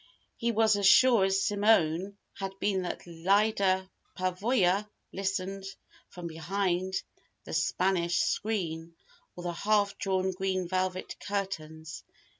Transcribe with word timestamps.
He 0.35 0.51
was 0.51 0.75
as 0.77 0.87
sure 0.87 1.25
as 1.25 1.45
Simone 1.45 2.17
had 2.33 2.57
been 2.59 2.81
that 2.81 3.05
Lyda 3.05 3.87
Pavoya 4.17 4.89
listened 5.13 5.63
from 6.09 6.25
behind 6.25 6.95
the 7.43 7.53
Spanish 7.53 8.17
screen, 8.17 8.95
or 9.35 9.43
the 9.43 9.53
half 9.53 9.99
drawn 9.99 10.31
green 10.31 10.67
velvet 10.67 11.17
curtains. 11.19 12.03